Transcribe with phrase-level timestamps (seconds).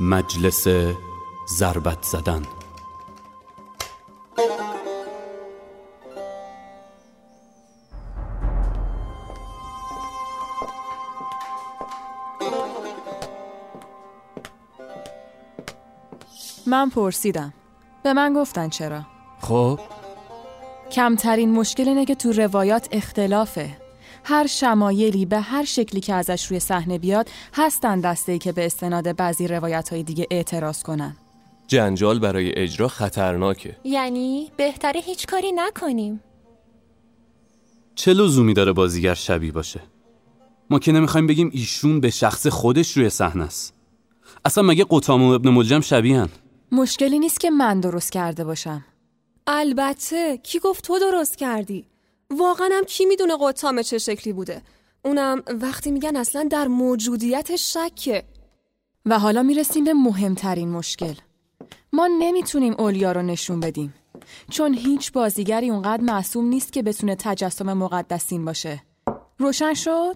[0.00, 0.68] مجلس
[1.48, 2.42] ضربت زدن.
[16.66, 17.52] من پرسیدم.
[18.02, 19.02] به من گفتن چرا؟
[19.40, 19.80] خب؟
[20.92, 23.89] کمترین مشکل اینه که تو روایات اختلافه.
[24.24, 28.66] هر شمایلی به هر شکلی که ازش روی صحنه بیاد هستن دسته ای که به
[28.66, 31.16] استناد بعضی روایت های دیگه اعتراض کنن.
[31.66, 33.76] جنجال برای اجرا خطرناکه.
[33.84, 36.20] یعنی بهتره هیچ کاری نکنیم.
[37.94, 39.80] چه لزومی داره بازیگر شبیه باشه؟
[40.70, 43.74] ما که نمی‌خوایم بگیم ایشون به شخص خودش روی صحنه است.
[44.44, 46.28] اصلا مگه قطام و ابن ملجم شبیهن؟
[46.72, 48.84] مشکلی نیست که من درست کرده باشم.
[49.46, 51.89] البته کی گفت تو درست کردی؟
[52.30, 54.62] واقعا هم کی می‌دونه قطامه چه شکلی بوده.
[55.04, 58.24] اونم وقتی میگن اصلا در موجودیت شکه.
[59.06, 61.14] و حالا می‌رسیم به مهمترین مشکل.
[61.92, 63.94] ما نمی‌تونیم اولیا رو نشون بدیم
[64.50, 68.82] چون هیچ بازیگری اونقدر معصوم نیست که بتونه تجسم مقدسین باشه.
[69.38, 70.14] روشن شد؟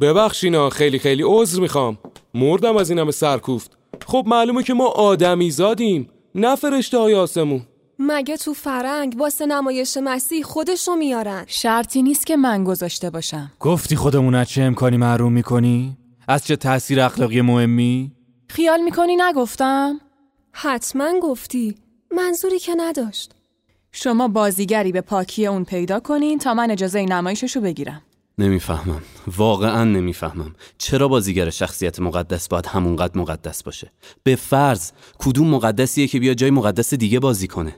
[0.00, 1.98] ببخشینا خیلی خیلی عذر می‌خوام.
[2.34, 3.70] مردم از این همه سرکوفت.
[4.06, 7.62] خب معلومه که ما آدمی زادیم نه فرشته های آسمون.
[7.98, 13.52] مگه تو فرنگ واسه نمایش مسیح خودشو میارن؟ شرطی نیست که من گذاشته باشم.
[13.60, 15.96] گفتی خودمون از چه امکانی محروم می‌کنی؟
[16.28, 18.12] از چه تاثیر اخلاقی مهمی؟
[18.48, 20.00] خیال می‌کنی نگفتم؟
[20.52, 21.74] حتما گفتی.
[22.16, 23.34] منظوری که نداشت.
[23.92, 28.02] شما بازیگری به پاکی اون پیدا کنین تا من اجازه نمایششو بگیرم.
[28.38, 29.02] نمی‌فهمم.
[29.36, 30.54] واقعا نمی‌فهمم.
[30.78, 33.90] چرا بازیگر شخصیت مقدس باید همونقدر مقدس باشه؟
[34.22, 37.76] به فرض کدوم مقدسیه که بیا جای مقدس دیگه بازی کنه؟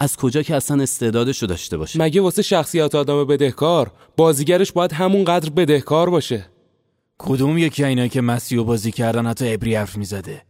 [0.00, 5.50] از کجا که اصلا استعدادشو داشته باشه؟ مگه واسه شخصیت آدم بدهکار بازیگرش باید همونقدر
[5.50, 6.46] بدهکار باشه؟
[7.18, 10.42] کدوم یکی اینایی که مسیح بازی کردن حتی عبری حرف می‌زده؟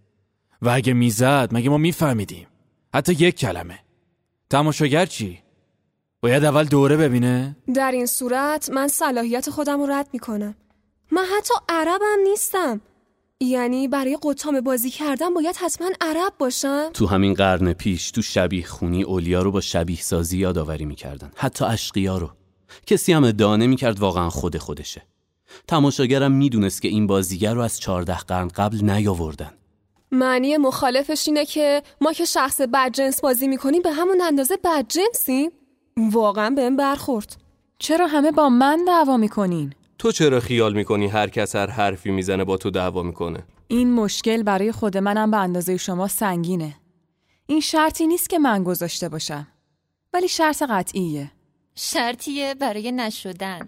[0.63, 2.47] و اگه می‌زد مگه ما میفهمیدیم؟
[2.95, 3.79] حتی یک کلمه.
[4.51, 5.39] تماشاگر چی؟
[6.21, 10.55] باید اول دوره ببینه؟ در این صورت من صلاحیت خودم رو رد می‌کنم.
[11.11, 12.81] من حتی عربم نیستم.
[13.45, 18.67] یعنی برای قطام بازی کردن باید حتما عرب باشم تو همین قرن پیش تو شبیه
[18.67, 21.31] خونی اولیا رو با شبیه سازی یادآوری می‌کردن.
[21.37, 22.31] حتی اشقیا رو.
[22.87, 25.03] کسی هم ادعا نمی‌کرد واقعا خود خودشه.
[25.69, 29.51] تماشاگرم می‌دونست که این بازیگر رو از چهارده قرن قبل نیاوردن.
[30.13, 35.51] معنی مخالفش اینه که ما که شخص بدجنس بازی می‌کنیم به همون اندازه بدجنسیم؟
[35.97, 37.37] واقعا بهم برخورد.
[37.79, 42.45] چرا همه با من دعوا می‌کنین؟ تو چرا خیال می‌کنی هر کس هر حرفی می‌زنه
[42.45, 46.77] با تو دعوا می‌کنه؟ این مشکل برای خود منم به اندازه شما سنگینه.
[47.47, 49.47] این شرطی نیست که من گذاشته باشم.
[50.13, 51.31] ولی شرط قطعیه.
[51.75, 53.67] شرطیه برای نشدن.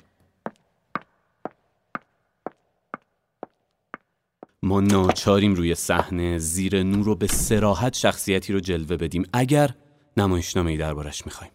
[4.63, 9.27] ما ناچاریم روی صحنه زیر نور رو به سراحت شخصیتی رو جلوه بدیم.
[9.33, 9.71] اگر
[10.17, 11.53] نمایشنامه ای دربارش می‌خوایم.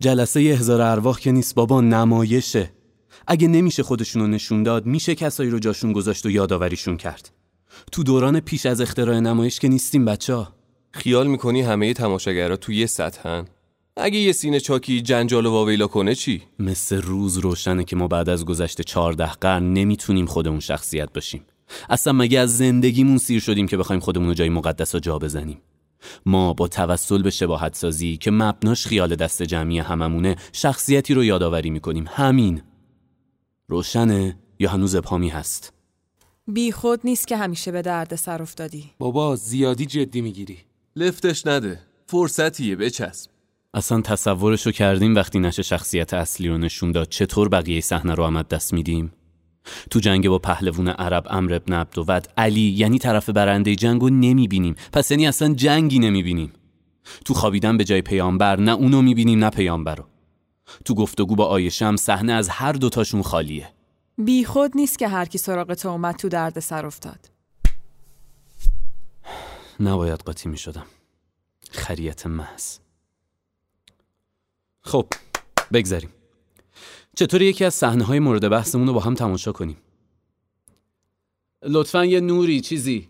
[0.00, 2.79] جلسه هزار ارواح که نیست بابا نمایشه.
[3.26, 7.30] اگه نمیشه خودشونو نشون داد میشه کسایی رو جاشون گذاشت و یادآوریشون کرد.
[7.92, 10.52] تو دوران پیش از اختراع نمایش که نیستیم بچه ها.
[10.92, 13.44] خیال می‌کنی همه تماشاگرها تو یه سطحن؟
[13.96, 18.28] اگه یه سینه چاکی جنجال و واویلا کنه چی؟ مثل روز روشنه که ما بعد
[18.28, 21.44] از گذشت چهارده قرن نمی‌تونیم خودمون شخصیت باشیم.
[21.90, 25.58] اصلا مگه از زندگیمون سیر شدیم که بخوایم خودمون رو جای مقدس جا بزنیم؟
[26.26, 31.70] ما با توسل به شباهت سازی که مبناش خیال دست جمعی هممونه شخصیتی رو یادآوری
[31.70, 32.04] می‌کنیم.
[32.08, 32.62] همین.
[33.70, 35.72] روشنه یا هنوز ابهامی هست؟
[36.46, 38.90] بی خود نیست که همیشه به درد سر افتادی.
[38.98, 40.58] بابا زیادی جدی می‌گیری.
[40.96, 41.80] لفتش نده.
[42.06, 43.30] فرصتیه بچسب.
[43.74, 47.08] اصلا تصورشو کردیم وقتی نشه شخصیت اصلی رو نشون داد.
[47.08, 49.12] چطور بقیه صحنه رو آمد دست میدیم؟
[49.90, 54.74] تو جنگ با پهلوون عرب امر ابن عبدود علی یعنی طرف برنده جنگ رو نمی‌بینیم.
[54.92, 56.52] پس یعنی اصلا جنگی نمی‌بینیم.
[57.24, 60.04] تو خوابیدن به جای پیامبر نه اونو می‌بینیم نه پیامبر رو.
[60.84, 63.72] تو گفتگو با آیشم صحنه از هر دوتاشون خالیه.
[64.18, 67.30] بی خود نیست که هر کی سراغ تو اومد تو درد سر افتاد.
[69.80, 70.86] نباید قاطی می شدم
[71.70, 72.78] خریت محض.
[74.80, 75.06] خب
[75.72, 76.10] بگذاریم.
[77.16, 79.76] چطور یکی از صحنه های مورد بحثمون رو با هم تماشا کنیم؟
[81.62, 83.08] لطفا یه نوری چیزی؟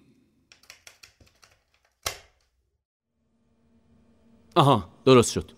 [4.57, 5.53] آها درست شد.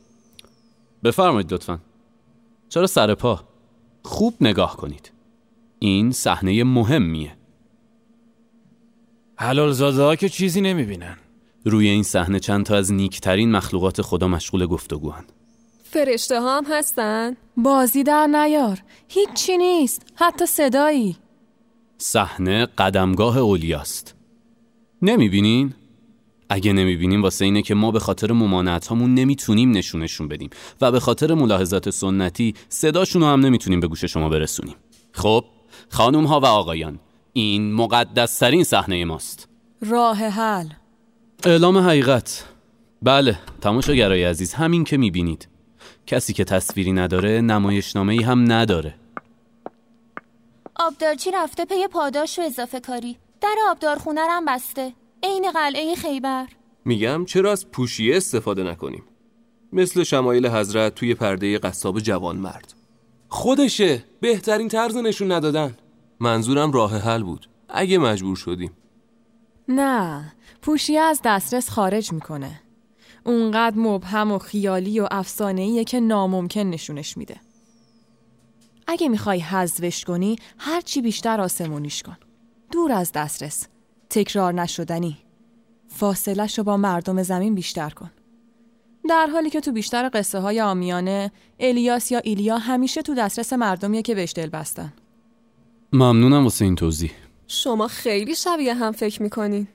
[1.04, 1.80] بفرمایید لطفا.
[2.72, 3.40] چرا سر پا؟
[4.02, 5.12] خوب نگاه کنید.
[5.78, 7.36] این صحنه مهمیه.
[9.36, 11.16] حلال زاده ها که چیزی نمی‌بینن.
[11.64, 15.24] روی این صحنه چند تا از نیکترین مخلوقات خدا مشغول گفتگوهن
[15.84, 18.82] فرشته ها هم هستن؟ بازی در نیار.
[19.08, 20.06] هیچی نیست.
[20.14, 21.16] حتی صدایی.
[21.98, 24.14] صحنه قدمگاه اولیاست.
[25.02, 25.74] نمی‌بینین؟
[26.54, 30.50] اگه نمی‌بینیم واسه اینه که ما به خاطر ممانعت همون نمی‌تونیم نشونشون بدیم
[30.80, 34.76] و به خاطر ملاحظات سنتی صداشون رو هم نمی‌تونیم به گوش شما برسونیم.
[35.12, 35.44] خب
[35.88, 36.98] خانوم ها و آقایان
[37.32, 39.48] این مقدس ترین صحنه ماست.
[39.80, 40.68] راه حل.
[41.44, 42.44] اعلام حقیقت.
[43.02, 45.48] بله تماشاگرای عزیز همین که می‌بینید.
[46.06, 48.94] کسی که تصویری نداره نمایشنامه ای هم نداره.
[50.76, 53.16] آبدارچی رفته پی پاداش و اضافه کاری.
[53.40, 54.92] در آبدارخونه هم بسته.
[55.22, 56.46] عین قلعه خیبر.
[56.84, 59.04] میگم چرا از پوشیه استفاده نکنیم؟
[59.72, 62.74] مثل شمایل حضرت توی پرده قصاب جوان مرد.
[63.28, 64.04] خودشه.
[64.20, 65.76] بهترین طرز نشون ندادن.
[66.20, 67.48] منظورم راه حل بود.
[67.68, 68.72] اگه مجبور شدیم.
[69.68, 70.32] نه
[70.62, 72.60] پوشیه از دسترس خارج می‌کنه.
[73.24, 77.40] اونقدر مبهم و خیالی و افسانه‌ایه که ناممکن نشونش میده.
[78.86, 82.16] اگه می‌خوای حذفش کنی هرچی بیشتر آسمونیش کن.
[82.70, 83.66] دور از دسترس.
[84.12, 85.18] تکرار نشدنی.
[85.88, 88.10] فاصلش رو با مردم زمین بیشتر کن.
[89.08, 94.02] در حالی که تو بیشتر قصه های آمیانه الیاس یا ایلیا همیشه تو دسترس مردمیه
[94.02, 94.92] که بهش دل بستن
[95.92, 97.10] ممنونم واسه این توضیح.
[97.48, 99.68] شما خیلی شبیه هم فکر می‌کنین.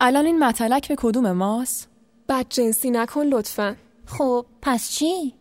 [0.00, 1.88] الان این متلک به کدوم ماست؟
[2.28, 3.76] بد جنسی نکن لطفا.
[4.06, 5.34] خب پس چی؟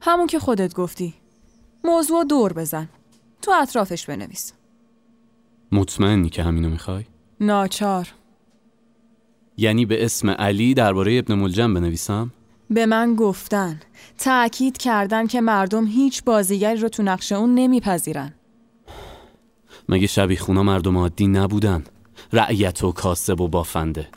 [0.00, 1.14] همون که خودت گفتی.
[1.84, 2.88] موضوع دور بزن.
[3.42, 4.52] تو اطرافش بنویس.
[5.72, 7.04] مطمئنی که همینو می‌خوای؟
[7.40, 8.08] ناچار.
[9.56, 12.32] یعنی به اسم علی درباره ابن ملجم بنویسم؟
[12.70, 13.80] به من گفتن.
[14.18, 18.34] تأکید کردن که مردم هیچ بازیگری رو تو نقش اون نمیپذیرن.
[19.88, 21.84] مگه شبیخونا مردم عادی نبودن؟
[22.32, 24.08] رعیت و کاسب و بافنده.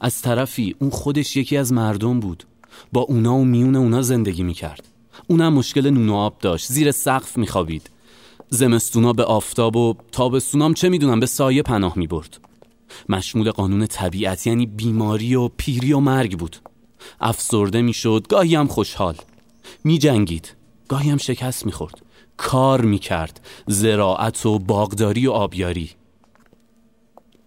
[0.00, 2.44] از طرفی اون خودش یکی از مردم بود.
[2.92, 4.88] با اونا و میون اونا زندگی می‌کرد.
[5.26, 6.72] اونم مشکل نون و آب داشت.
[6.72, 7.90] زیر سقف میخوابید.
[8.48, 12.40] زمستونا به آفتاب و تابستونام چه می‌دونم به سایه پناه می‌برد.
[13.08, 16.56] مشمول قانون طبیعت یعنی بیماری و پیری و مرگ بود.
[17.20, 19.16] افسرده می‌شد گاهی هم خوشحال.
[19.84, 20.56] میجنگید
[20.88, 22.02] گاهی هم شکست می‌خورد.
[22.36, 25.90] کار می‌کرد زراعت و باغداری و آبیاری.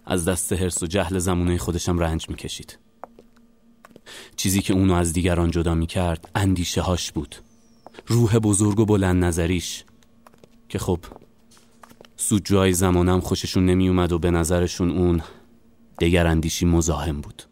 [0.05, 2.79] از دست حرس و جهل زمونه خودشم رنج می‌کشید.
[4.35, 7.35] چیزی که اونو از دیگران جدا می‌کرد اندیشه هاش بود.
[8.07, 9.83] روح بزرگ و بلند نظریش.
[10.69, 10.99] که خب
[12.25, 15.21] سودجوهای زمانم خوششون نمیومد و به نظرشون اون
[15.99, 17.43] دگر اندیشی مزاحم بود.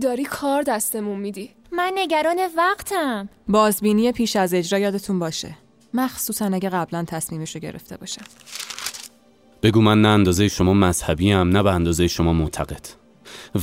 [0.00, 1.50] داری کار دستمون میدی.
[1.72, 3.28] من نگران وقتم.
[3.48, 5.56] بازبینی پیش از اجرا یادتون باشه.
[5.94, 8.20] مخصوصا اگه قبلا تصمیمش رو گرفته باشه.
[9.62, 12.86] بگو من نه اندازه شما مذهبی هم نه به اندازه شما معتقد.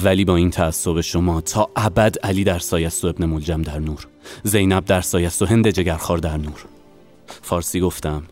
[0.03, 4.07] ولی با این تعصب شما تا ابد علی در سایست و ابن ملجم در نور
[4.43, 6.65] زینب در سایست و هند جگرخار در نور.
[7.41, 8.23] فارسی گفتم.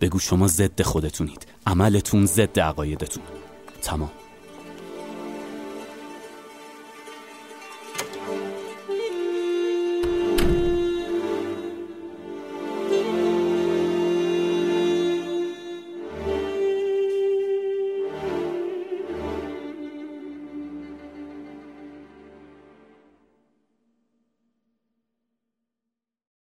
[0.00, 3.22] بگو شما ضد خودتونید عملتون ضد عقایدتون.
[3.82, 4.21] تمام.